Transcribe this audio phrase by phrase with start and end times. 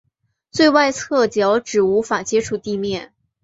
[0.49, 3.13] 最外侧脚趾无法接触地面。